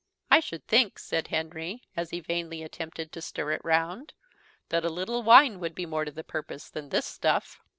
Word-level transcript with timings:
"I 0.31 0.39
should 0.39 0.65
think," 0.65 0.97
said 0.97 1.27
Henry, 1.27 1.83
as 1.95 2.09
he 2.09 2.21
vainly 2.21 2.63
attempted 2.63 3.11
to 3.11 3.21
stir 3.21 3.51
it 3.51 3.63
round, 3.63 4.13
"that 4.69 4.83
a 4.83 4.89
little 4.89 5.21
wine 5.21 5.59
would 5.59 5.75
be 5.75 5.85
more 5.85 6.05
to 6.05 6.11
the 6.11 6.23
purpose 6.23 6.71
than 6.71 6.89
this 6.89 7.05
stuff." 7.05 7.59